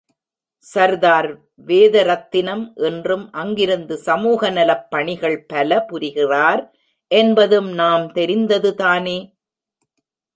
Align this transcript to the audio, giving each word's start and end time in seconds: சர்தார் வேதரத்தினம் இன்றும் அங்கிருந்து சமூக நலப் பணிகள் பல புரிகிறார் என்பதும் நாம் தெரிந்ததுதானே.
சர்தார் 0.65 1.27
வேதரத்தினம் 1.67 2.63
இன்றும் 2.81 3.25
அங்கிருந்து 3.31 3.97
சமூக 3.97 4.49
நலப் 4.49 4.87
பணிகள் 4.89 5.37
பல 5.45 5.79
புரிகிறார் 5.85 6.63
என்பதும் 7.11 7.69
நாம் 7.73 8.07
தெரிந்ததுதானே. 8.13 9.17